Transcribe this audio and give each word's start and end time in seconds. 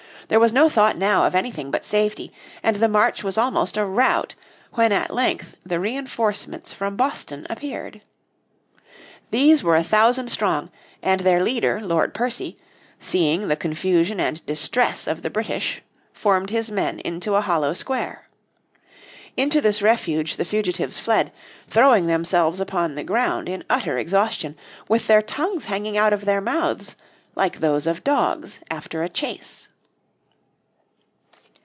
There 0.27 0.39
was 0.39 0.53
no 0.53 0.69
thought 0.69 0.95
now 0.97 1.25
of 1.25 1.35
anything 1.35 1.71
but 1.71 1.83
safety, 1.83 2.31
and 2.63 2.77
the 2.77 2.87
march 2.87 3.21
was 3.21 3.37
almost 3.37 3.75
a 3.75 3.83
rout 3.85 4.33
when 4.75 4.93
at 4.93 5.13
length 5.13 5.55
the 5.65 5.77
reinforcements 5.77 6.71
from 6.71 6.95
Boston 6.95 7.45
appeared. 7.49 7.99
These 9.31 9.61
were 9.61 9.75
a 9.75 9.83
thousand 9.83 10.29
strong, 10.31 10.71
and 11.01 11.19
their 11.19 11.43
leader, 11.43 11.81
Lord 11.81 12.13
Percy, 12.13 12.57
seeing 12.97 13.49
the 13.49 13.57
confusion 13.57 14.21
and 14.21 14.45
distress 14.45 15.05
of 15.05 15.21
the 15.21 15.29
British 15.29 15.81
formed 16.13 16.49
his 16.49 16.71
men 16.71 16.99
into 16.99 17.35
a 17.35 17.41
hollow 17.41 17.73
square. 17.73 18.29
Into 19.35 19.59
this 19.59 19.81
refuge 19.81 20.37
the 20.37 20.45
fugitives 20.45 20.97
fled, 20.97 21.33
throwing 21.67 22.07
themselves 22.07 22.61
upon 22.61 22.95
the 22.95 23.03
ground 23.03 23.49
in 23.49 23.65
utter 23.69 23.97
exhaustion, 23.97 24.55
with 24.87 25.07
their 25.07 25.21
tongues 25.21 25.65
hanging 25.65 25.97
out 25.97 26.13
of 26.13 26.23
their 26.23 26.39
mouths 26.39 26.95
"like 27.35 27.59
those 27.59 27.85
of 27.85 28.05
dogs 28.05 28.61
after 28.71 29.03
a 29.03 29.09
chase." 29.09 29.67